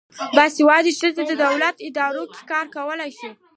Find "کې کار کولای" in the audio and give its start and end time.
2.33-3.11